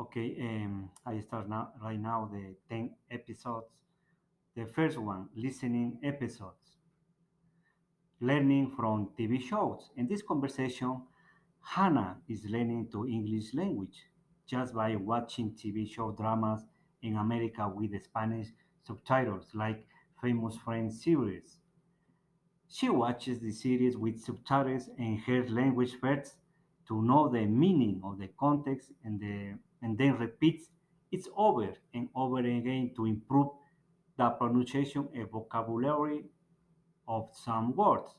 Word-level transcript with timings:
Okay, 0.00 0.36
um, 0.40 0.90
I 1.04 1.18
start 1.20 1.48
now 1.48 1.72
right 1.82 1.98
now 1.98 2.30
the 2.32 2.54
10 2.68 2.94
episodes. 3.10 3.66
The 4.54 4.66
first 4.66 4.96
one, 4.96 5.28
listening 5.34 5.98
episodes, 6.04 6.78
learning 8.20 8.74
from 8.76 9.10
TV 9.18 9.40
shows. 9.42 9.90
In 9.96 10.06
this 10.06 10.22
conversation, 10.22 11.02
Hannah 11.60 12.18
is 12.28 12.44
learning 12.44 12.90
to 12.92 13.08
English 13.08 13.54
language 13.54 14.06
just 14.46 14.72
by 14.72 14.94
watching 14.94 15.50
TV 15.50 15.84
show 15.92 16.12
dramas 16.12 16.62
in 17.02 17.16
America 17.16 17.68
with 17.68 18.00
Spanish 18.02 18.48
subtitles 18.86 19.46
like 19.52 19.84
famous 20.22 20.56
Friends 20.58 21.02
series. 21.02 21.58
She 22.68 22.88
watches 22.88 23.40
the 23.40 23.50
series 23.50 23.96
with 23.96 24.20
subtitles 24.20 24.88
in 24.96 25.18
her 25.26 25.48
language 25.48 25.96
first 26.00 26.36
to 26.86 27.02
know 27.02 27.28
the 27.28 27.46
meaning 27.46 28.00
of 28.04 28.18
the 28.18 28.28
context 28.38 28.92
and, 29.04 29.18
the, 29.20 29.58
and 29.82 29.96
then 29.96 30.16
repeats 30.18 30.70
it 31.10 31.26
over 31.36 31.72
and 31.94 32.08
over 32.14 32.38
again 32.38 32.92
to 32.96 33.06
improve 33.06 33.48
the 34.16 34.30
pronunciation 34.30 35.08
and 35.14 35.30
vocabulary 35.30 36.24
of 37.06 37.30
some 37.32 37.74
words. 37.74 38.10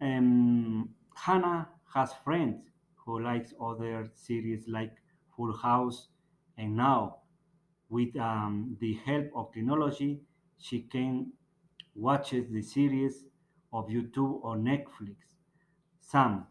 Um, 0.00 0.90
Hannah 1.14 1.68
has 1.92 2.12
friends 2.24 2.62
who 2.94 3.20
likes 3.22 3.52
other 3.60 4.10
series 4.14 4.66
like 4.68 4.94
Full 5.36 5.56
House 5.56 6.08
and 6.56 6.76
now 6.76 7.18
with 7.88 8.16
um, 8.16 8.76
the 8.80 8.94
help 9.04 9.26
of 9.34 9.52
technology 9.52 10.20
she 10.58 10.82
can 10.82 11.32
watches 11.94 12.50
the 12.50 12.62
series 12.62 13.24
of 13.72 13.88
YouTube 13.88 14.40
or 14.42 14.56
Netflix. 14.56 15.16
Some 16.00 16.46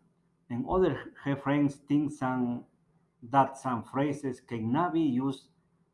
and 0.49 0.65
other 0.69 1.13
her 1.23 1.35
friends 1.35 1.75
think 1.87 2.11
some 2.11 2.65
that 3.23 3.57
some 3.57 3.83
phrases 3.83 4.39
cannot 4.41 4.93
be 4.93 5.01
used 5.01 5.47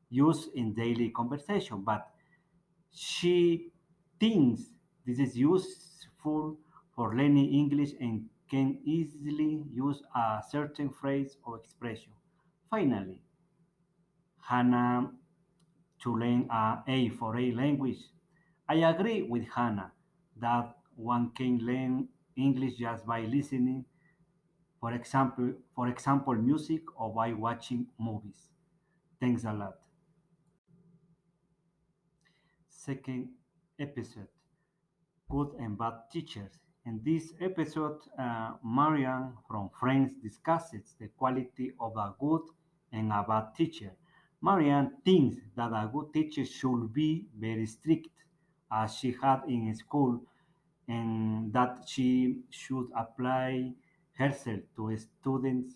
used 0.09 0.53
in 0.53 0.73
daily 0.73 1.09
conversation, 1.09 1.81
but 1.83 2.11
she 2.91 3.71
thinks 4.19 4.71
this 5.05 5.19
is 5.19 5.37
useful 5.37 6.57
for 6.95 7.15
learning 7.15 7.53
English 7.53 7.91
and 7.99 8.29
can 8.49 8.79
easily 8.85 9.65
use 9.71 10.01
a 10.15 10.41
certain 10.49 10.89
phrase 10.89 11.37
or 11.43 11.57
expression. 11.57 12.11
Finally, 12.69 13.21
Hannah 14.39 15.11
to 15.99 16.15
learn 16.15 16.47
a 16.49 16.83
A 16.87 17.09
for 17.09 17.35
A 17.37 17.51
language. 17.51 17.99
I 18.69 18.75
agree 18.75 19.23
with 19.23 19.47
Hannah 19.49 19.91
that 20.37 20.77
one 20.95 21.31
can 21.31 21.59
learn 21.59 22.09
English 22.35 22.75
just 22.75 23.05
by 23.05 23.21
listening, 23.21 23.85
for 24.79 24.93
example, 24.93 25.53
for 25.75 25.87
example, 25.87 26.35
music 26.35 26.81
or 26.99 27.13
by 27.13 27.33
watching 27.33 27.87
movies. 27.97 28.49
Thanks 29.19 29.43
a 29.45 29.53
lot. 29.53 29.75
Second 32.69 33.29
episode, 33.79 34.27
Good 35.29 35.53
and 35.59 35.77
Bad 35.77 36.09
Teachers. 36.11 36.59
In 36.85 37.01
this 37.03 37.33
episode, 37.41 37.99
uh, 38.19 38.53
Marian 38.63 39.33
from 39.47 39.69
France 39.79 40.13
discusses 40.21 40.95
the 40.99 41.07
quality 41.07 41.73
of 41.79 41.97
a 41.97 42.13
good 42.19 42.43
and 42.91 43.11
a 43.11 43.23
bad 43.27 43.55
teacher. 43.55 43.91
Marian 44.41 44.91
thinks 45.03 45.37
that 45.55 45.71
a 45.73 45.89
good 45.91 46.13
teacher 46.13 46.45
should 46.45 46.93
be 46.93 47.25
very 47.35 47.65
strict, 47.65 48.09
as 48.71 48.95
she 48.95 49.15
had 49.19 49.41
in 49.47 49.73
school, 49.73 50.21
and 50.87 51.51
that 51.53 51.87
she 51.87 52.41
should 52.51 52.87
apply 52.95 53.73
herself 54.15 54.59
to 54.75 54.97
students 54.97 55.75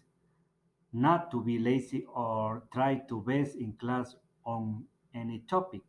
not 0.91 1.29
to 1.31 1.41
be 1.41 1.59
lazy 1.59 2.05
or 2.13 2.63
try 2.73 2.95
to 3.07 3.21
best 3.21 3.55
in 3.55 3.73
class 3.73 4.15
on 4.45 4.83
any 5.13 5.39
topic. 5.49 5.81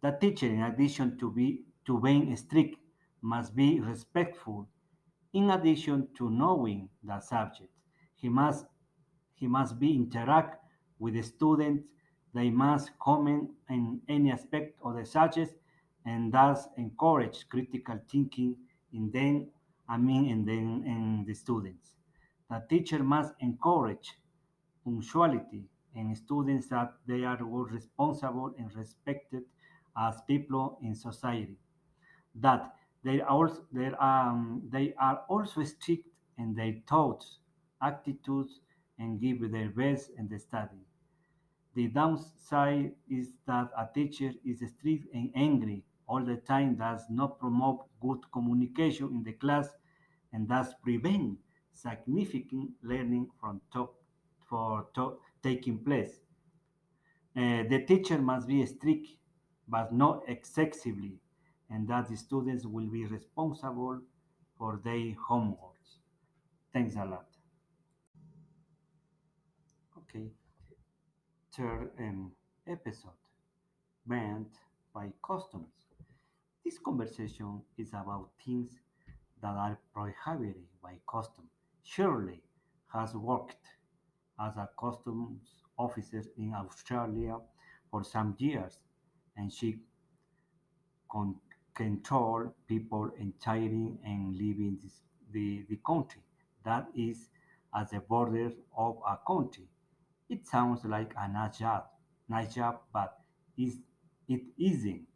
The 0.00 0.10
teacher, 0.12 0.46
in 0.46 0.62
addition 0.62 1.16
to, 1.18 1.30
be, 1.30 1.62
to 1.86 2.00
being 2.00 2.34
strict, 2.36 2.76
must 3.20 3.54
be 3.54 3.80
respectful. 3.80 4.68
In 5.32 5.50
addition 5.50 6.08
to 6.18 6.28
knowing 6.28 6.88
the 7.04 7.20
subject, 7.20 7.70
he 8.16 8.28
must, 8.28 8.66
he 9.34 9.46
must 9.46 9.78
be 9.78 9.94
interact 9.94 10.62
with 10.98 11.14
the 11.14 11.22
students. 11.22 11.84
They 12.34 12.50
must 12.50 12.98
comment 12.98 13.50
in 13.68 14.00
any 14.08 14.32
aspect 14.32 14.78
of 14.82 14.96
the 14.96 15.06
subject 15.06 15.54
and 16.04 16.32
thus 16.32 16.66
encourage 16.76 17.48
critical 17.48 18.00
thinking 18.10 18.56
in 18.92 19.10
them, 19.10 19.46
I 19.92 19.98
mean, 19.98 20.24
in, 20.26 20.46
them, 20.46 20.84
in 20.86 21.24
the 21.26 21.34
students. 21.34 21.96
The 22.48 22.64
teacher 22.68 23.02
must 23.04 23.34
encourage 23.40 24.16
punctuality 24.84 25.64
in 25.94 26.16
students 26.16 26.68
that 26.68 26.94
they 27.06 27.24
are 27.24 27.36
responsible 27.44 28.54
and 28.58 28.74
respected 28.74 29.44
as 29.96 30.22
people 30.22 30.78
in 30.82 30.94
society. 30.94 31.58
That 32.34 32.74
they 33.04 33.20
also, 33.20 33.66
they 33.70 33.88
are, 33.88 34.30
um, 34.30 34.62
they 34.72 34.94
are 34.94 35.24
also 35.28 35.62
strict 35.64 36.08
in 36.38 36.54
their 36.54 36.74
thoughts, 36.88 37.40
attitudes, 37.82 38.60
and 38.98 39.20
give 39.20 39.50
their 39.52 39.68
best 39.68 40.10
in 40.16 40.28
the 40.28 40.38
study. 40.38 40.80
The 41.74 41.88
downside 41.88 42.94
is 43.10 43.34
that 43.46 43.70
a 43.76 43.86
teacher 43.92 44.32
is 44.44 44.60
strict 44.78 45.12
and 45.12 45.30
angry 45.34 45.84
all 46.06 46.24
the 46.24 46.36
time 46.36 46.76
does 46.76 47.04
not 47.10 47.38
promote 47.38 47.86
good 48.00 48.20
communication 48.32 49.08
in 49.08 49.22
the 49.22 49.32
class 49.32 49.68
and 50.32 50.48
thus 50.48 50.74
prevent 50.82 51.38
significant 51.72 52.72
learning 52.82 53.30
from 53.40 53.60
top 53.72 53.94
for 54.40 54.88
to- 54.94 55.18
taking 55.42 55.78
place. 55.84 56.20
Uh, 57.36 57.62
the 57.68 57.84
teacher 57.86 58.18
must 58.22 58.46
be 58.48 58.64
strict 58.64 59.16
but 59.68 59.92
not 59.92 60.22
excessively, 60.28 61.18
and 61.68 61.86
that 61.88 62.08
the 62.08 62.16
students 62.16 62.64
will 62.66 62.86
be 62.88 63.04
responsible 63.04 64.00
for 64.56 64.78
their 64.82 65.14
homeworks. 65.28 65.98
Thanks 66.72 66.96
a 66.96 67.04
lot. 67.06 67.28
Okay, 69.96 70.32
third 71.56 71.90
um, 72.00 72.32
episode 72.66 73.18
banned 74.06 74.50
by 74.94 75.12
customs. 75.26 75.72
This 76.64 76.78
conversation 76.78 77.62
is 77.78 77.90
about 77.90 78.30
things 78.44 78.80
that 79.42 79.54
are 79.56 79.78
prohibited 79.92 80.64
by 80.82 80.94
custom. 81.08 81.44
Shirley 81.84 82.42
has 82.92 83.14
worked 83.14 83.66
as 84.40 84.56
a 84.56 84.68
customs 84.78 85.40
officer 85.78 86.22
in 86.38 86.54
Australia 86.54 87.38
for 87.90 88.04
some 88.04 88.34
years, 88.38 88.78
and 89.36 89.52
she 89.52 89.80
con- 91.10 91.40
control 91.74 92.54
people 92.66 93.10
entering 93.20 93.98
and 94.04 94.36
leaving 94.36 94.78
this, 94.82 95.02
the, 95.32 95.64
the 95.68 95.78
country. 95.86 96.22
That 96.64 96.88
is 96.94 97.28
at 97.74 97.90
the 97.90 98.00
border 98.00 98.52
of 98.76 98.98
a 99.06 99.18
country. 99.26 99.68
It 100.28 100.46
sounds 100.46 100.84
like 100.84 101.14
a 101.18 101.28
nice 101.28 101.58
job, 101.58 101.84
nice 102.28 102.54
job, 102.54 102.80
but 102.92 103.18
is 103.58 103.78
it 104.28 104.42
isn't. 104.58 105.06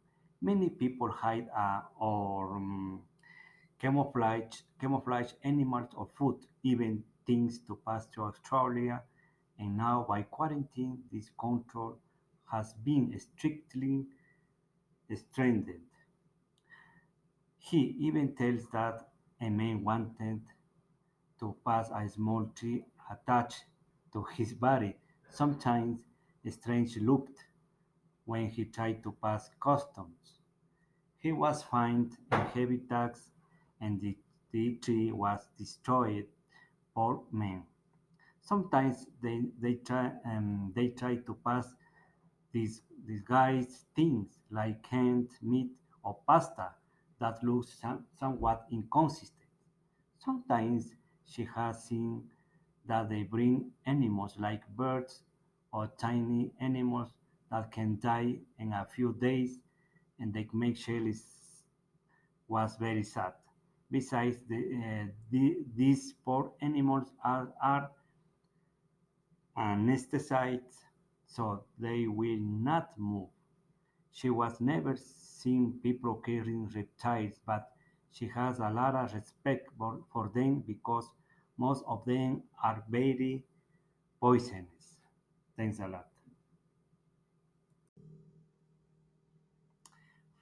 Many 0.41 0.69
people 0.69 1.09
hide 1.09 1.47
uh, 1.55 1.81
or 1.99 2.55
um, 2.55 3.01
camouflage 3.79 4.61
camouflage 4.79 5.33
animals 5.43 5.89
or 5.95 6.07
food, 6.15 6.45
even 6.63 7.03
things 7.25 7.59
to 7.59 7.75
pass 7.85 8.05
to 8.07 8.23
Australia. 8.23 9.03
And 9.59 9.77
now 9.77 10.05
by 10.07 10.23
quarantine, 10.23 11.03
this 11.11 11.29
control 11.39 11.97
has 12.51 12.73
been 12.73 13.17
strictly 13.19 14.07
strengthened. 15.15 15.81
He 17.59 17.95
even 17.99 18.35
tells 18.35 18.67
that 18.69 19.09
a 19.41 19.49
man 19.49 19.83
wanted 19.83 20.41
to 21.39 21.55
pass 21.65 21.89
a 21.93 22.07
small 22.09 22.45
tree 22.55 22.85
attached 23.11 23.65
to 24.13 24.23
his 24.23 24.53
body, 24.53 24.95
sometimes 25.29 26.05
strange 26.49 26.97
looked 26.97 27.45
when 28.25 28.49
he 28.49 28.65
tried 28.65 29.03
to 29.03 29.11
pass 29.11 29.49
customs. 29.59 30.39
He 31.17 31.31
was 31.31 31.63
fined 31.63 32.17
a 32.31 32.43
heavy 32.43 32.77
tax 32.77 33.31
and 33.81 34.01
the, 34.01 34.17
tree 34.81 35.11
was 35.11 35.47
destroyed 35.57 36.27
for 36.93 37.23
men. 37.31 37.63
Sometimes 38.41 39.07
they, 39.21 39.43
they, 39.59 39.75
try, 39.75 40.11
um, 40.25 40.71
they 40.75 40.89
try 40.89 41.15
to 41.17 41.33
pass 41.45 41.75
these 42.51 42.81
disguised 43.05 43.85
things 43.95 44.39
like 44.51 44.83
canned 44.83 45.29
meat 45.41 45.71
or 46.03 46.17
pasta 46.27 46.71
that 47.19 47.43
looks 47.43 47.73
some, 47.81 48.05
somewhat 48.19 48.67
inconsistent. 48.71 49.49
Sometimes 50.19 50.93
she 51.25 51.45
has 51.45 51.83
seen 51.85 52.29
that 52.85 53.09
they 53.09 53.23
bring 53.23 53.71
animals 53.85 54.35
like 54.39 54.67
birds 54.75 55.23
or 55.73 55.87
tiny 55.97 56.53
animals 56.59 57.09
that 57.51 57.71
can 57.71 57.99
die 57.99 58.39
in 58.59 58.73
a 58.73 58.85
few 58.85 59.13
days, 59.13 59.59
and 60.19 60.33
they 60.33 60.47
make 60.53 60.77
Shelley 60.77 61.13
was 62.47 62.75
very 62.77 63.03
sad. 63.03 63.33
Besides, 63.91 64.37
the, 64.49 64.57
uh, 64.57 65.11
the, 65.31 65.57
these 65.75 66.13
poor 66.25 66.51
animals 66.61 67.11
are, 67.23 67.53
are 67.61 67.91
anesthetized 69.57 70.77
so 71.25 71.63
they 71.77 72.07
will 72.07 72.39
not 72.39 72.97
move. 72.97 73.29
She 74.11 74.29
was 74.29 74.61
never 74.61 74.95
seen 74.95 75.79
people 75.83 76.15
killing 76.15 76.67
reptiles, 76.75 77.39
but 77.45 77.71
she 78.11 78.27
has 78.29 78.59
a 78.59 78.69
lot 78.69 78.95
of 78.95 79.13
respect 79.13 79.69
for, 79.77 80.01
for 80.11 80.31
them 80.33 80.61
because 80.67 81.09
most 81.57 81.83
of 81.87 82.05
them 82.05 82.43
are 82.63 82.83
very 82.89 83.45
poisonous. 84.21 84.97
Thanks 85.57 85.79
a 85.79 85.87
lot. 85.87 86.07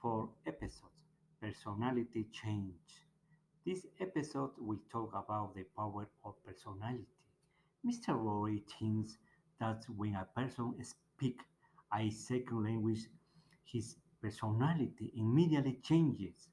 For 0.00 0.30
episodes, 0.46 0.94
personality 1.40 2.28
change. 2.32 3.05
This 3.66 3.86
episode 4.00 4.52
will 4.56 4.78
talk 4.90 5.12
about 5.12 5.54
the 5.54 5.64
power 5.76 6.08
of 6.24 6.42
personality. 6.46 7.04
Mr. 7.84 8.14
Rory 8.16 8.62
thinks 8.78 9.18
that 9.60 9.84
when 9.94 10.14
a 10.14 10.24
person 10.24 10.74
speaks 10.82 11.44
a 11.92 12.08
second 12.10 12.62
language, 12.64 13.08
his 13.64 13.96
personality 14.22 15.12
immediately 15.16 15.80
changes, 15.82 16.48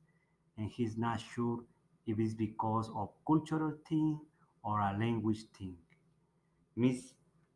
and 0.58 0.70
he's 0.72 0.98
not 0.98 1.22
sure 1.22 1.64
if 2.06 2.20
it's 2.20 2.34
because 2.34 2.90
of 2.96 3.12
cultural 3.26 3.78
thing 3.88 4.20
or 4.64 4.80
a 4.82 4.98
language 4.98 5.46
thing. 5.58 5.78
Miss 6.76 7.14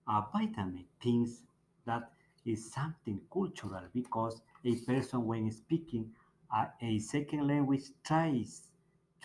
Vitamin 0.08 0.86
thinks 1.02 1.44
that 1.86 2.12
is 2.46 2.72
something 2.72 3.22
cultural 3.32 3.84
because 3.94 4.42
a 4.64 4.76
person 4.78 5.26
when 5.26 5.52
speaking 5.52 6.14
a 6.82 7.00
second 7.00 7.48
language 7.48 7.84
tries 8.04 8.70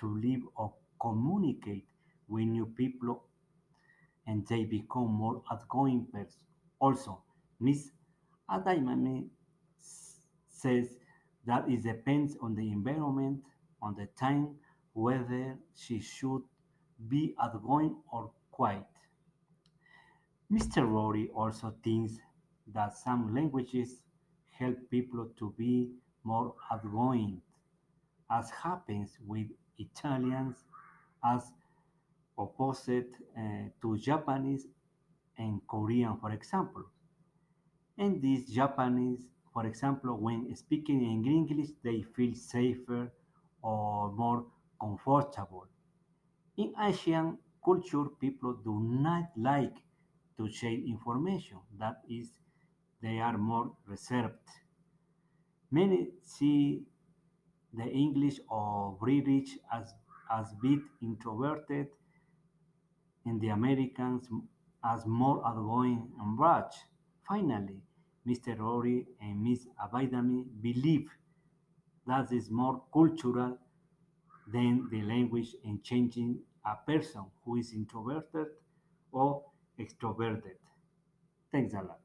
to 0.00 0.18
live 0.18 0.42
or 0.56 0.72
communicate 1.00 1.86
with 2.28 2.44
new 2.44 2.66
people 2.66 3.24
and 4.26 4.46
they 4.46 4.64
become 4.64 5.08
more 5.12 5.42
outgoing 5.50 6.06
person. 6.12 6.40
Also, 6.78 7.22
Miss 7.60 7.90
Adaimani 8.50 9.28
says 10.48 10.96
that 11.46 11.68
it 11.68 11.82
depends 11.82 12.36
on 12.40 12.54
the 12.54 12.70
environment, 12.70 13.42
on 13.80 13.94
the 13.94 14.06
time, 14.18 14.56
whether 14.92 15.58
she 15.74 16.00
should 16.00 16.42
be 17.08 17.34
outgoing 17.42 17.96
or 18.12 18.30
quiet. 18.50 18.86
Mr. 20.50 20.86
Rory 20.88 21.28
also 21.34 21.74
thinks 21.82 22.18
that 22.68 22.96
some 22.96 23.34
languages 23.34 24.02
help 24.50 24.76
people 24.90 25.28
to 25.38 25.52
be 25.58 25.90
more 26.24 26.54
outgoing, 26.70 27.40
as 28.30 28.50
happens 28.50 29.18
with 29.26 29.48
Italians 29.78 30.56
as 31.24 31.52
opposite 32.38 33.14
uh, 33.36 33.68
to 33.80 33.96
Japanese 33.98 34.66
and 35.38 35.60
Korean, 35.66 36.16
for 36.20 36.32
example. 36.32 36.84
And 37.98 38.20
these 38.22 38.48
Japanese, 38.50 39.26
for 39.52 39.66
example, 39.66 40.16
when 40.16 40.54
speaking 40.56 41.02
in 41.02 41.26
English, 41.26 41.70
they 41.82 42.02
feel 42.02 42.34
safer 42.34 43.12
or 43.62 44.10
more 44.12 44.46
comfortable. 44.80 45.66
In 46.56 46.74
Asian 46.80 47.38
culture, 47.64 48.06
people 48.20 48.54
do 48.54 48.80
not 48.80 49.30
like 49.36 49.76
to 50.36 50.50
share 50.50 50.72
information. 50.72 51.58
That 51.78 52.00
is, 52.08 52.30
they 53.02 53.18
are 53.20 53.38
more 53.38 53.72
reserved. 53.86 54.48
Many 55.70 56.08
see 56.22 56.82
the 57.72 57.84
English 57.90 58.40
or 58.48 58.96
British 59.00 59.58
as, 59.72 59.94
as 60.30 60.54
bit 60.62 60.80
introverted 61.02 61.88
and 63.24 63.40
the 63.40 63.48
Americans 63.48 64.28
as 64.84 65.06
more 65.06 65.44
outgoing 65.46 66.12
and 66.20 66.36
brash. 66.36 66.74
Finally, 67.26 67.80
Mr. 68.26 68.56
Rory 68.58 69.06
and 69.20 69.42
Miss 69.42 69.66
Abaidami 69.84 70.44
believe 70.60 71.10
that 72.06 72.32
is 72.32 72.50
more 72.50 72.82
cultural 72.92 73.58
than 74.48 74.88
the 74.90 75.02
language 75.02 75.54
and 75.64 75.82
changing 75.82 76.40
a 76.66 76.76
person 76.76 77.24
who 77.44 77.56
is 77.56 77.72
introverted 77.72 78.48
or 79.12 79.44
extroverted. 79.78 80.56
Thanks 81.52 81.74
a 81.74 81.78
lot. 81.82 82.00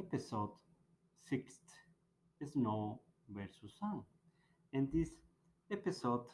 Episode 0.00 0.52
6 1.28 1.60
Snow 2.44 3.00
versus 3.28 3.72
Sun. 3.78 4.02
In 4.72 4.88
this 4.92 5.10
episode, 5.70 6.26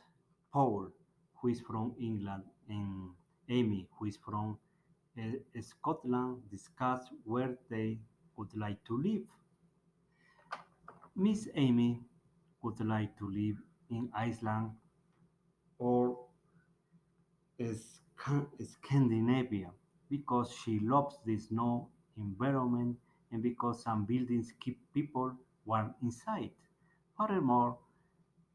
Paul, 0.52 0.88
who 1.36 1.48
is 1.48 1.60
from 1.60 1.94
England, 2.00 2.44
and 2.68 3.10
Amy, 3.48 3.88
who 3.98 4.06
is 4.06 4.16
from 4.16 4.58
uh, 5.18 5.22
Scotland, 5.60 6.42
discuss 6.50 7.08
where 7.24 7.56
they 7.70 7.98
would 8.36 8.54
like 8.56 8.82
to 8.84 8.98
live. 9.00 9.26
Miss 11.16 11.48
Amy 11.54 12.02
would 12.62 12.80
like 12.84 13.16
to 13.18 13.30
live 13.30 13.56
in 13.90 14.10
Iceland 14.14 14.72
or 15.78 16.16
Sca- 17.74 18.46
Scandinavia 18.62 19.70
because 20.10 20.52
she 20.52 20.78
loves 20.80 21.18
the 21.24 21.38
snow 21.38 21.88
environment 22.18 22.98
and 23.32 23.42
because 23.42 23.82
some 23.82 24.04
buildings 24.04 24.52
keep 24.60 24.78
people 24.94 25.36
warm 25.64 25.94
inside. 26.02 26.52
Furthermore, 27.18 27.78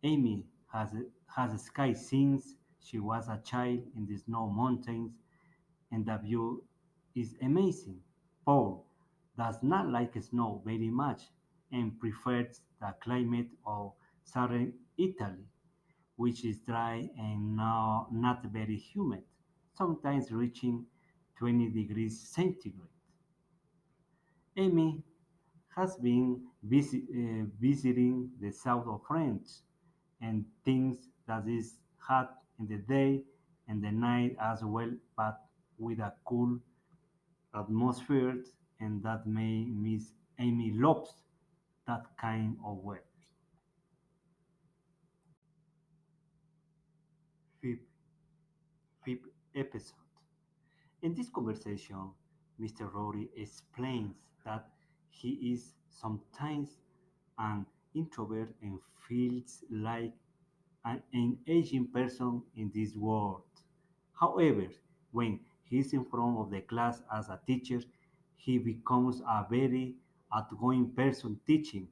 Amy 0.03 0.47
has, 0.73 0.95
has 1.27 1.63
skied 1.65 1.97
since 1.97 2.55
she 2.79 2.99
was 2.99 3.29
a 3.29 3.37
child 3.39 3.83
in 3.95 4.07
the 4.07 4.17
snow 4.17 4.49
mountains 4.49 5.19
and 5.91 6.05
the 6.05 6.17
view 6.17 6.63
is 7.15 7.35
amazing. 7.41 8.01
Paul 8.45 8.85
does 9.37 9.61
not 9.63 9.89
like 9.89 10.21
snow 10.21 10.61
very 10.65 10.89
much 10.89 11.23
and 11.71 11.99
prefers 11.99 12.61
the 12.79 12.95
climate 13.01 13.51
of 13.65 13.93
southern 14.23 14.73
Italy, 14.97 15.45
which 16.17 16.45
is 16.45 16.61
dry 16.61 17.09
and 17.17 17.55
now 17.57 18.07
not 18.11 18.43
very 18.45 18.77
humid, 18.77 19.23
sometimes 19.73 20.31
reaching 20.31 20.87
20 21.37 21.69
degrees 21.69 22.19
centigrade. 22.29 22.96
Amy 24.57 25.03
has 25.75 25.95
been 25.97 26.41
uh, 26.65 27.45
visiting 27.59 28.29
the 28.41 28.51
south 28.51 28.87
of 28.87 29.01
France 29.07 29.61
and 30.21 30.45
thinks 30.65 31.09
that 31.27 31.47
is 31.47 31.75
hot 31.99 32.41
in 32.59 32.67
the 32.67 32.77
day 32.77 33.23
and 33.67 33.83
the 33.83 33.91
night 33.91 34.35
as 34.41 34.63
well, 34.63 34.91
but 35.15 35.39
with 35.77 35.99
a 35.99 36.13
cool 36.25 36.57
atmosphere, 37.53 38.43
and 38.79 39.03
that 39.03 39.27
may 39.27 39.65
Miss 39.65 40.13
Amy 40.39 40.71
loves 40.71 41.13
that 41.87 42.05
kind 42.19 42.57
of 42.65 42.77
weather. 42.83 43.03
Fifth 49.03 49.27
episode. 49.55 49.95
In 51.01 51.15
this 51.15 51.29
conversation, 51.29 52.11
Mr. 52.59 52.87
Rory 52.93 53.29
explains 53.35 54.13
that 54.47 54.69
he 55.11 55.31
is 55.53 55.75
sometimes 55.91 56.79
an 57.39 57.67
introvert 57.95 58.55
and 58.63 58.79
feels 59.07 59.63
like 59.71 60.13
an, 60.85 61.03
an 61.13 61.39
aging 61.47 61.87
person 61.87 62.43
in 62.55 62.71
this 62.73 62.95
world. 62.95 63.43
However, 64.19 64.67
when 65.11 65.39
he 65.65 65.79
is 65.79 65.93
in 65.93 66.05
front 66.05 66.37
of 66.39 66.51
the 66.51 66.61
class 66.61 67.03
as 67.13 67.29
a 67.29 67.39
teacher, 67.47 67.81
he 68.37 68.57
becomes 68.57 69.21
a 69.21 69.45
very 69.49 69.95
outgoing 70.33 70.91
person 70.91 71.39
teaching 71.47 71.87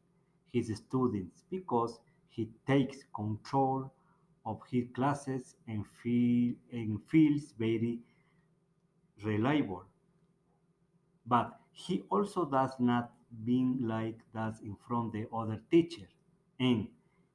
his 0.52 0.76
students 0.78 1.44
because 1.50 2.00
he 2.30 2.50
takes 2.68 3.04
control 3.16 3.92
of 4.46 4.62
his 4.70 4.88
classes 4.94 5.56
and, 5.68 5.86
feel, 5.88 6.56
and 6.72 7.04
feels 7.08 7.52
very 7.54 8.00
reliable. 9.24 9.86
But 11.26 11.60
he 11.76 12.02
also 12.10 12.46
does 12.46 12.72
not 12.80 13.14
being 13.46 13.88
like 13.88 14.20
that 14.34 14.60
in 14.64 14.76
front 14.88 15.08
of 15.08 15.12
the 15.14 15.30
other 15.32 15.62
teacher. 15.70 16.08
And 16.60 16.88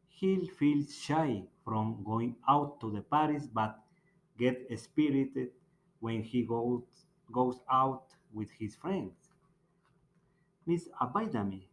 he 0.09 0.49
feels 0.49 0.97
shy 0.97 1.45
from 1.65 2.03
going 2.03 2.37
out 2.49 2.81
to 2.81 2.91
the 2.91 3.03
parties 3.03 3.47
but 3.47 3.85
get 4.39 4.67
spirited 4.81 5.53
when 6.01 6.23
he 6.25 6.43
goes, 6.45 6.83
goes 7.31 7.61
out 7.71 8.17
with 8.33 8.51
his 8.53 8.75
friends. 8.77 9.31
Miss 10.65 10.89
Abaidami 11.01 11.69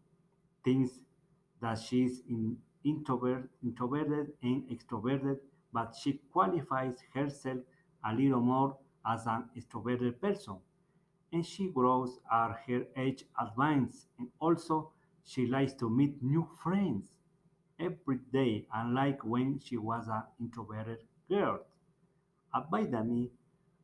thinks 0.64 1.00
that 1.62 1.80
she 1.80 2.04
is 2.06 2.22
in, 2.30 2.62
introvert, 2.84 3.50
introverted 3.64 4.34
and 4.44 4.64
extroverted, 4.70 5.40
but 5.72 5.96
she 5.96 6.14
qualifies 6.34 7.02
herself 7.14 7.60
a 8.04 8.14
little 8.14 8.42
more 8.42 8.78
as 9.06 9.26
an 9.28 9.50
extroverted 9.58 10.20
person 10.20 10.58
and 11.32 11.46
she 11.46 11.70
grows 11.70 12.20
as 12.32 12.56
her 12.68 12.86
age 12.96 13.24
advances 13.40 14.08
and 14.20 14.30
also 14.40 14.92
she 15.24 15.46
likes 15.48 15.74
to 15.74 15.90
meet 15.90 16.22
new 16.24 16.48
friends 16.64 17.12
every 17.80 18.18
day 18.32 18.66
unlike 18.74 19.24
when 19.24 19.60
she 19.60 19.78
was 19.78 20.08
an 20.08 20.24
introverted 20.40 21.00
girl 21.30 21.60
Abaidami 22.54 23.30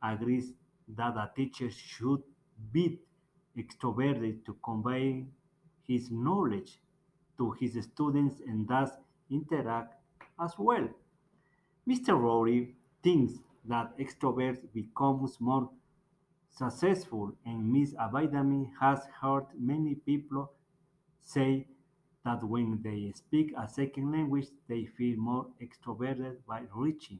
agrees 0.01 0.53
that 0.87 1.15
a 1.15 1.31
teacher 1.35 1.69
should 1.69 2.23
be 2.71 2.99
extroverted 3.57 4.43
to 4.45 4.53
convey 4.63 5.25
his 5.87 6.09
knowledge 6.11 6.79
to 7.37 7.51
his 7.51 7.77
students 7.83 8.41
and 8.47 8.67
thus 8.67 8.91
interact 9.29 9.95
as 10.39 10.53
well. 10.57 10.87
Mr. 11.87 12.19
Rory 12.19 12.75
thinks 13.03 13.33
that 13.65 13.97
extroverts 13.97 14.61
becomes 14.73 15.39
more 15.39 15.69
successful 16.53 17.33
and 17.45 17.71
Miss 17.71 17.93
Abaidami 17.95 18.69
has 18.79 18.99
heard 19.21 19.45
many 19.57 19.95
people 19.95 20.51
say 21.19 21.67
that 22.23 22.43
when 22.43 22.79
they 22.83 23.11
speak 23.15 23.53
a 23.57 23.67
second 23.67 24.11
language 24.11 24.47
they 24.69 24.85
feel 24.85 25.17
more 25.17 25.47
extroverted 25.61 26.35
by 26.47 26.61
reaching 26.75 27.19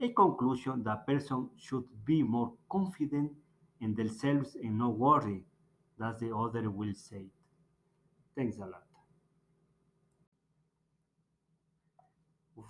a 0.00 0.08
conclusion 0.10 0.82
that 0.84 1.06
person 1.06 1.50
should 1.58 1.84
be 2.04 2.22
more 2.22 2.52
confident 2.70 3.32
in 3.80 3.94
themselves 3.94 4.54
and 4.54 4.78
not 4.78 4.96
worry 4.96 5.42
that 5.98 6.18
the 6.20 6.34
other 6.34 6.70
will 6.70 6.94
say 6.94 7.16
it. 7.16 7.30
Thanks 8.36 8.56
a 8.58 8.60
lot. 8.60 8.84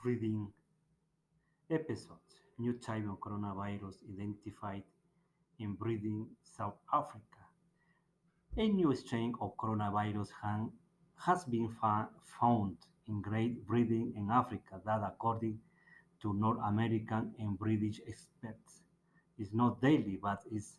Reading 0.05 0.49
episodes. 1.71 2.41
New 2.59 2.73
type 2.75 3.05
of 3.09 3.21
coronavirus 3.21 3.97
identified 4.13 4.83
in 5.59 5.75
breeding 5.75 6.27
South 6.43 6.77
Africa. 6.93 7.23
A 8.57 8.69
new 8.69 8.95
strain 8.95 9.35
of 9.41 9.57
coronavirus 9.57 10.29
has 11.17 11.45
been 11.45 11.69
found 12.41 12.77
in 13.09 13.21
Great 13.23 13.67
Britain 13.67 14.13
in 14.17 14.31
Africa 14.31 14.81
that, 14.85 15.03
according 15.05 15.59
to 16.23 16.33
North 16.35 16.59
American 16.65 17.35
and 17.39 17.59
British 17.59 18.01
experts, 18.07 18.83
is 19.39 19.53
not 19.53 19.81
deadly, 19.81 20.19
but 20.21 20.43
its 20.51 20.79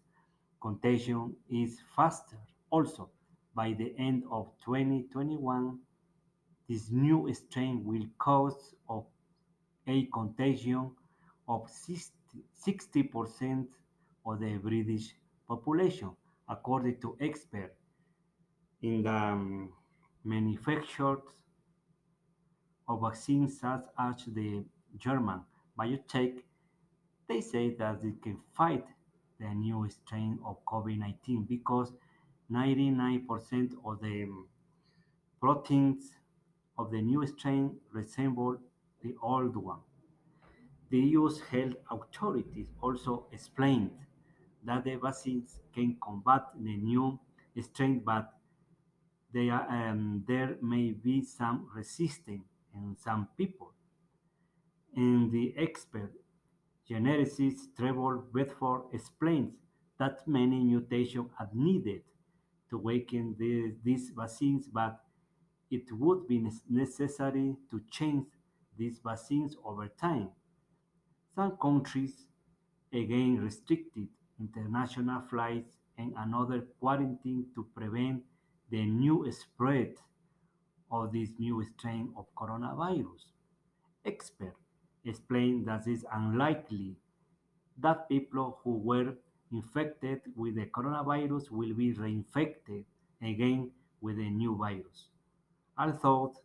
contagion 0.61 1.35
is 1.49 1.79
faster. 1.95 2.37
Also, 2.69 3.09
by 3.55 3.73
the 3.73 3.93
end 3.97 4.23
of 4.31 4.51
2021, 4.65 5.79
this 6.67 6.91
new 6.91 7.33
strain 7.33 7.83
will 7.83 8.05
cause 8.17 8.75
a 9.87 10.05
contagion 10.13 10.91
of 11.47 11.69
60 11.69 13.03
percent 13.03 13.67
of 14.29 14.39
the 14.39 14.57
British 14.57 15.15
population, 15.47 16.11
according 16.47 16.99
to 17.01 17.17
experts 17.19 17.75
in 18.81 19.03
the 19.03 19.09
um, 19.13 19.71
manufacture 20.23 21.17
of 22.87 23.01
vaccines 23.01 23.59
such 23.59 23.85
as 23.97 24.15
the 24.27 24.63
German 24.97 25.41
BioNTech. 25.77 26.41
They 27.27 27.41
say 27.41 27.75
that 27.75 28.01
they 28.01 28.13
can 28.21 28.37
fight 28.53 28.85
the 29.39 29.49
new 29.53 29.87
strain 29.89 30.39
of 30.45 30.57
COVID-19 30.65 31.47
because 31.47 31.93
99% 32.51 33.73
of 33.85 34.01
the 34.01 34.23
um, 34.23 34.47
proteins 35.39 36.11
of 36.77 36.91
the 36.91 37.01
new 37.01 37.25
strain 37.27 37.75
resemble 37.91 38.57
the 39.03 39.13
old 39.21 39.55
one. 39.55 39.79
The 40.89 40.97
EU's 40.97 41.39
health 41.51 41.75
authorities 41.91 42.67
also 42.81 43.27
explained 43.31 43.91
that 44.63 44.83
the 44.83 44.95
vaccines 44.95 45.59
can 45.73 45.97
combat 46.01 46.47
the 46.55 46.77
new 46.77 47.19
strain, 47.61 47.99
but 47.99 48.33
they 49.31 49.49
are, 49.49 49.67
um, 49.69 50.23
there 50.27 50.57
may 50.61 50.91
be 50.91 51.21
some 51.23 51.69
resistance 51.73 52.45
in 52.73 52.95
some 52.95 53.27
people. 53.37 53.73
And 54.95 55.31
the 55.31 55.55
expert 55.57 56.13
geneticist 56.89 57.75
Trevor 57.77 58.17
Bedford 58.19 58.85
explains 58.93 59.55
that 59.97 60.27
many 60.27 60.63
mutations 60.63 61.31
are 61.39 61.49
needed 61.53 62.03
to 62.69 62.77
weaken 62.77 63.35
the- 63.37 63.75
these 63.83 64.11
vaccines, 64.11 64.67
but 64.67 65.05
it 65.69 65.91
would 65.91 66.27
be 66.27 66.39
necessary 66.69 67.57
to 67.71 67.81
change 67.91 68.27
these 68.77 68.99
vaccines 68.99 69.55
over 69.63 69.87
time. 69.89 70.31
Some 71.33 71.57
countries 71.57 72.27
again 72.93 73.37
restricted 73.41 74.09
international 74.39 75.21
flights 75.29 75.77
and 75.97 76.13
another 76.17 76.61
quarantine 76.79 77.45
to 77.55 77.65
prevent 77.75 78.23
the 78.69 78.85
new 78.85 79.29
spread 79.31 79.95
of 80.91 81.11
this 81.11 81.29
new 81.37 81.63
strain 81.77 82.11
of 82.17 82.25
coronavirus. 82.35 83.25
Experts 84.05 84.59
explain 85.05 85.65
that 85.65 85.87
it's 85.87 86.03
unlikely 86.13 86.95
that 87.77 88.09
people 88.09 88.59
who 88.63 88.77
were 88.77 89.13
infected 89.51 90.21
with 90.35 90.55
the 90.55 90.65
coronavirus 90.65 91.49
will 91.51 91.73
be 91.73 91.93
reinfected 91.93 92.83
again 93.21 93.71
with 94.01 94.17
the 94.17 94.29
new 94.29 94.55
virus. 94.55 95.09
Although 95.77 96.35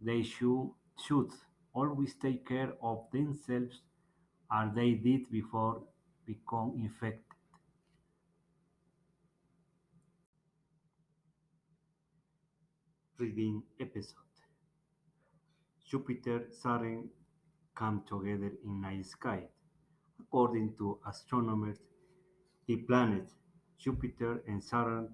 they 0.00 0.22
should, 0.22 0.70
should 1.06 1.30
always 1.74 2.14
take 2.14 2.46
care 2.46 2.72
of 2.82 3.04
themselves 3.12 3.80
as 4.52 4.74
they 4.74 4.92
did 4.92 5.30
before 5.30 5.82
become 6.26 6.74
infected. 6.76 7.24
Reading 13.18 13.62
episode. 13.80 14.16
Jupiter, 15.88 16.46
Saturn 16.50 17.08
come 17.74 18.02
together 18.08 18.52
in 18.64 18.80
night 18.80 19.06
sky. 19.06 19.44
According 20.20 20.74
to 20.78 20.98
astronomers, 21.06 21.78
the 22.66 22.76
planets 22.76 23.34
Jupiter 23.78 24.42
and 24.46 24.62
Saturn 24.62 25.08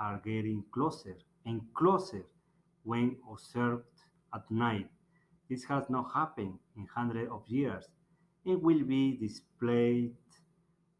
are 0.00 0.20
getting 0.24 0.64
closer 0.72 1.16
and 1.44 1.60
closer 1.74 2.24
when 2.82 3.16
observed 3.30 3.84
at 4.34 4.50
night. 4.50 4.88
This 5.48 5.64
has 5.64 5.90
not 5.90 6.10
happened 6.12 6.58
in 6.76 6.86
hundreds 6.94 7.30
of 7.30 7.46
years 7.46 7.84
and 8.46 8.62
will 8.62 8.82
be 8.82 9.16
displayed 9.16 10.14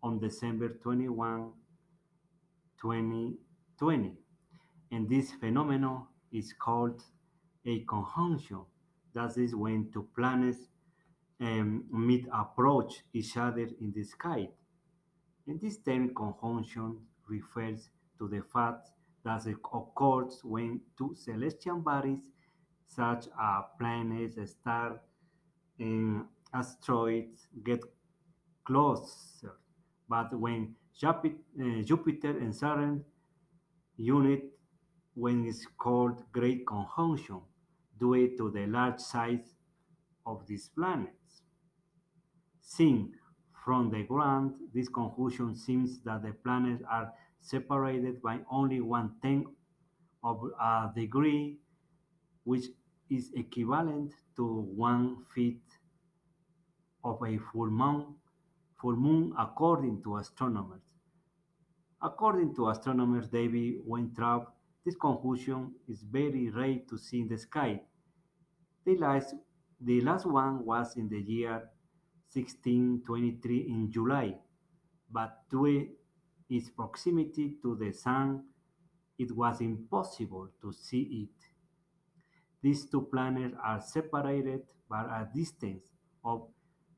on 0.04 0.20
December 0.20 0.68
21, 0.82 1.50
2020. 2.80 4.12
And 4.92 5.08
this 5.08 5.32
phenomenon 5.32 6.06
is 6.30 6.52
called 6.52 7.02
a 7.64 7.80
conjunction. 7.88 8.60
That 9.14 9.38
is 9.38 9.54
when 9.54 9.90
two 9.90 10.06
planets 10.14 10.58
um, 11.40 11.84
meet 11.90 12.26
approach 12.32 13.02
each 13.14 13.36
other 13.38 13.66
in 13.80 13.92
the 13.96 14.04
sky. 14.04 14.50
And 15.46 15.58
this 15.58 15.78
term 15.78 16.14
conjunction 16.14 16.98
refers 17.26 17.88
to 18.18 18.28
the 18.28 18.42
fact 18.52 18.90
that 19.24 19.46
it 19.46 19.56
occurs 19.72 20.40
when 20.44 20.82
two 20.98 21.14
celestial 21.14 21.78
bodies, 21.78 22.20
such 22.86 23.26
as 23.40 23.64
planets, 23.78 24.36
stars, 24.50 25.00
and 25.78 26.26
asteroids, 26.52 27.48
get 27.64 27.80
closer. 28.64 29.54
But 30.08 30.38
when 30.38 30.74
uh, 31.02 31.82
Jupiter 31.82 32.30
and 32.30 32.54
Saturn 32.54 33.04
unite, 33.96 34.44
when 35.14 35.46
it's 35.46 35.66
called 35.78 36.22
Great 36.32 36.66
Conjunction, 36.66 37.40
due 37.98 38.36
to 38.36 38.50
the 38.50 38.66
large 38.66 39.00
size 39.00 39.54
of 40.26 40.46
these 40.46 40.68
planets. 40.68 41.42
Seen 42.60 43.12
from 43.64 43.90
the 43.90 44.02
ground, 44.02 44.54
this 44.74 44.88
conjunction 44.88 45.54
seems 45.54 46.00
that 46.00 46.22
the 46.22 46.32
planets 46.32 46.82
are 46.90 47.12
separated 47.40 48.20
by 48.22 48.40
only 48.50 48.80
one 48.80 49.12
tenth 49.22 49.46
of 50.22 50.42
a 50.60 50.90
degree, 50.94 51.58
which 52.44 52.64
is 53.10 53.30
equivalent 53.34 54.12
to 54.36 54.44
one 54.74 55.18
fifth 55.34 55.78
of 57.04 57.22
a 57.22 57.38
full 57.52 57.70
moon, 57.70 58.14
full 58.84 58.96
moon 58.96 59.32
according 59.38 60.02
to 60.02 60.18
astronomers. 60.18 60.82
According 62.02 62.54
to 62.56 62.68
astronomers 62.68 63.28
David 63.28 63.76
Weintraub, 63.86 64.48
this 64.84 64.94
conjunction 64.94 65.72
is 65.88 66.02
very 66.02 66.50
rare 66.50 66.80
to 66.90 66.98
see 66.98 67.20
in 67.20 67.28
the 67.28 67.38
sky. 67.38 67.80
The 68.84 68.98
last, 68.98 69.36
the 69.80 70.02
last 70.02 70.26
one 70.26 70.66
was 70.66 70.98
in 70.98 71.08
the 71.08 71.18
year 71.18 71.70
1623 72.34 73.60
in 73.70 73.90
July, 73.90 74.36
but 75.10 75.44
due 75.50 75.88
its 76.50 76.68
proximity 76.68 77.56
to 77.62 77.76
the 77.76 77.90
Sun, 77.90 78.44
it 79.18 79.34
was 79.34 79.62
impossible 79.62 80.50
to 80.60 80.72
see 80.72 81.28
it. 81.30 81.46
These 82.60 82.90
two 82.90 83.08
planets 83.10 83.56
are 83.64 83.80
separated 83.80 84.64
by 84.90 85.04
a 85.04 85.34
distance 85.34 85.84
of 86.22 86.48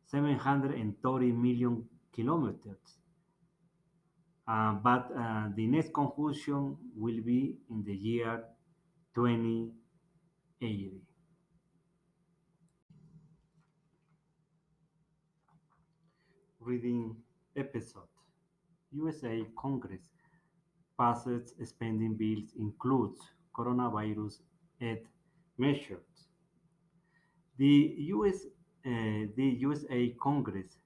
730 0.07 1.33
million 1.33 1.85
kilometers. 2.13 2.99
Uh, 4.49 4.75
but 4.75 5.11
uh, 5.17 5.49
the 5.57 5.67
next 5.67 5.93
conjunction 5.93 6.77
will 6.97 7.21
be 7.23 7.57
in 7.71 7.83
the 7.85 7.95
year 7.95 8.45
2080. 9.15 11.01
reading 16.67 17.15
episode. 17.57 18.11
USA 18.91 19.45
Congress 19.57 20.11
passes 20.99 21.55
spending 21.65 22.15
bills 22.17 22.51
includes 22.59 23.21
coronavirus 23.57 24.41
aid 24.81 25.03
measures. 25.59 26.27
The 27.59 27.95
US 28.15 28.47
Eh, 28.87 29.27
the 29.37 29.49
USA 29.67 30.11
Congress 30.13 30.79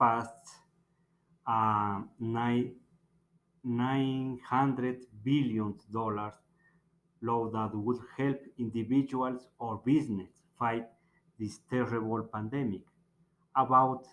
passed 0.00 0.48
a 1.46 2.02
nine, 2.20 2.76
900 3.64 5.04
billion 5.24 5.74
dollars 5.92 6.34
law 7.20 7.50
that 7.50 7.74
would 7.74 8.00
help 8.16 8.40
individuals 8.58 9.48
or 9.58 9.82
business 9.84 10.30
fight 10.58 10.86
this 11.38 11.58
terrible 11.70 12.22
pandemic. 12.32 12.82
About 13.56 14.06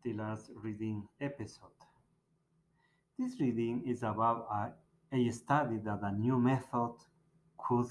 The 0.04 0.12
last 0.12 0.50
reading 0.62 1.08
episode. 1.20 1.68
This 3.18 3.40
reading 3.40 3.82
is 3.86 4.02
about 4.02 4.46
a, 4.52 5.16
a 5.16 5.30
study 5.30 5.78
that 5.84 6.00
a 6.02 6.12
new 6.12 6.38
method 6.38 6.94
could 7.58 7.88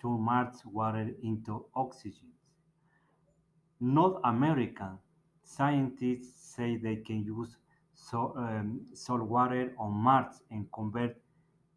turn 0.00 0.26
water 0.66 1.10
into 1.22 1.64
oxygen. 1.74 2.28
North 3.80 4.20
American 4.24 4.98
scientists 5.42 6.54
say 6.54 6.76
they 6.76 6.96
can 6.96 7.24
use 7.24 7.56
so, 7.96 8.34
um, 8.36 8.82
salt 8.92 9.22
water 9.22 9.74
on 9.78 9.92
Mars 9.92 10.42
and 10.50 10.70
convert 10.72 11.16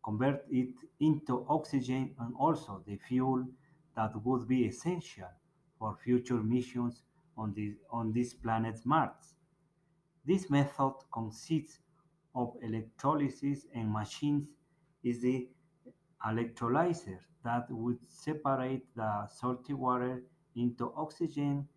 convert 0.03 0.45
it 0.51 0.69
into 0.99 1.45
oxygen 1.49 2.13
and 2.19 2.33
also 2.37 2.83
the 2.85 2.97
fuel 2.97 3.45
that 3.95 4.11
would 4.23 4.47
be 4.47 4.65
essential 4.65 5.29
for 5.77 5.95
future 6.03 6.41
missions 6.43 7.03
on 7.37 7.53
this 7.55 7.75
on 7.91 8.11
this 8.11 8.33
planet 8.33 8.79
Mars. 8.85 9.33
This 10.25 10.49
method 10.49 10.93
consists 11.11 11.79
of 12.35 12.53
electrolysis 12.61 13.65
and 13.73 13.91
machines 13.91 14.47
is 15.03 15.21
the 15.21 15.47
electrolyzer 16.25 17.19
that 17.43 17.65
would 17.71 17.97
separate 18.09 18.83
the 18.95 19.27
salty 19.27 19.73
water 19.73 20.21
into 20.55 20.91
oxygen 20.95 21.67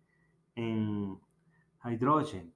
and 0.57 1.17
hydrogen. 1.79 2.51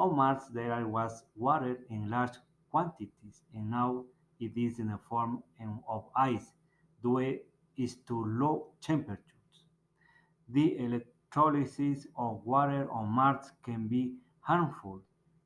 On 0.00 0.16
Mars 0.16 0.48
there 0.48 0.88
was 0.88 1.24
water 1.36 1.78
in 1.90 2.08
large 2.08 2.36
quantities 2.70 3.42
and 3.52 3.70
now 3.70 4.06
it 4.38 4.56
is 4.56 4.78
in 4.78 4.88
the 4.88 4.96
form 4.96 5.42
of 5.86 6.08
ice 6.16 6.54
due 7.02 7.38
is 7.76 7.96
to 8.08 8.24
low 8.24 8.68
temperatures. 8.80 9.66
The 10.48 10.78
electrolysis 10.78 12.06
of 12.16 12.46
water 12.46 12.90
on 12.90 13.08
Mars 13.10 13.52
can 13.62 13.88
be 13.88 14.14
harmful 14.40 15.02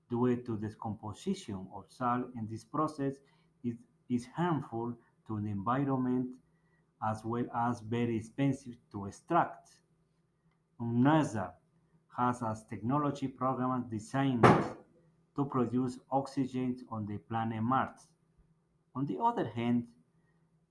due 0.09 0.37
to 0.37 0.57
decomposition 0.57 1.67
of 1.75 1.87
salt 1.89 2.27
and 2.37 2.49
this 2.49 2.63
process 2.65 3.15
is, 3.65 3.75
is 4.09 4.25
harmful 4.37 4.97
to 5.27 5.41
the 5.41 5.49
environment 5.49 6.29
as 7.03 7.25
well 7.25 7.47
as 7.57 7.81
very 7.81 8.17
expensive 8.19 8.77
to 8.93 9.07
extract. 9.07 9.71
NASA 10.81 11.55
has 12.17 12.43
a 12.43 12.57
technology 12.71 13.29
program 13.29 13.87
designed 13.91 14.45
to 15.37 15.45
produce 15.45 15.99
oxygen 16.11 16.77
on 16.91 17.07
the 17.07 17.19
planet 17.19 17.63
Mars. 17.63 18.09
On 18.95 19.07
the 19.07 19.19
other 19.19 19.49
hand, 19.49 19.87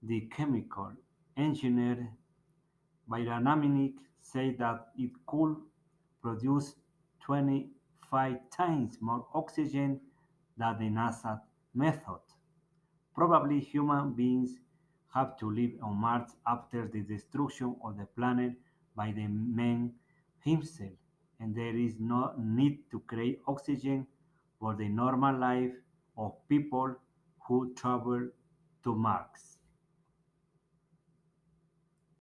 the 0.01 0.21
chemical 0.36 0.91
engineer 1.36 2.08
Bionaminix 3.10 3.93
said 4.21 4.58
that 4.60 4.88
it 4.97 5.12
could 5.27 5.58
produce 6.21 6.75
25 7.25 8.38
times 8.49 8.97
more 9.01 9.25
oxygen 9.34 9.99
than 10.58 10.77
the 10.79 10.86
NASA 10.86 11.41
method. 11.73 12.21
Probably 13.15 13.60
human 13.60 14.13
beings 14.13 14.60
have 15.13 15.38
to 15.39 15.51
live 15.51 15.71
on 15.82 15.97
Mars 15.97 16.32
after 16.47 16.88
the 16.88 17.01
destruction 17.01 17.75
of 17.84 17.97
the 17.97 18.06
planet 18.06 18.53
by 18.95 19.12
the 19.12 19.27
man 19.27 19.93
himself, 20.43 20.91
and 21.43 21.56
there 21.56 21.75
is 21.75 21.99
no 21.99 22.34
need 22.38 22.89
to 22.91 22.99
create 23.01 23.41
oxygen 23.47 24.08
for 24.60 24.75
the 24.75 24.88
normal 24.89 25.38
life 25.38 25.73
of 26.17 26.36
people 26.49 26.95
who 27.47 27.73
travel 27.75 28.29
to 28.84 28.95
Mars. 28.95 29.53